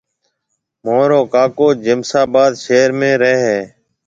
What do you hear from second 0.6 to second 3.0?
مهارو ڪاڪو جمساباد شهر